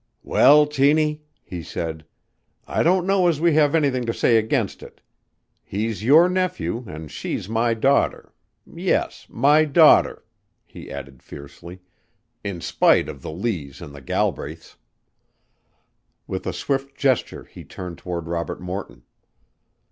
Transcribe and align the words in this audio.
"Well, 0.23 0.65
Tiny," 0.65 1.21
he 1.43 1.61
said, 1.61 2.05
"I 2.67 2.81
don't 2.81 3.05
know 3.05 3.27
as 3.27 3.39
we 3.39 3.53
have 3.53 3.75
anything 3.75 4.03
to 4.07 4.13
say 4.15 4.37
against 4.37 4.81
it. 4.81 4.99
He's 5.63 6.03
your 6.03 6.27
nephew 6.27 6.83
an' 6.87 7.07
she's 7.09 7.47
my 7.47 7.75
daughter 7.75 8.33
yes, 8.65 9.27
my 9.29 9.63
daughter," 9.63 10.25
he 10.65 10.89
added 10.89 11.21
fiercely, 11.21 11.81
"in 12.43 12.61
spite 12.61 13.07
of 13.09 13.21
the 13.21 13.31
Lees 13.31 13.79
and 13.79 13.93
the 13.93 14.01
Galbraiths." 14.01 14.75
With 16.25 16.47
a 16.47 16.51
swift 16.53 16.97
gesture 16.97 17.43
he 17.43 17.63
turned 17.63 17.99
toward 17.99 18.25
Robert 18.27 18.59
Morton. 18.59 19.03